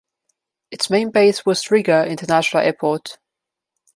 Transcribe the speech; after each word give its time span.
Its 0.71 0.89
main 0.89 1.11
base 1.11 1.45
was 1.45 1.69
Riga 1.69 2.07
International 2.07 2.63
Airport. 2.63 3.19